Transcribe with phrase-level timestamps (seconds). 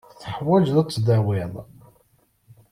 [0.21, 1.53] Teḥwajeḍ ad tdawiḍ.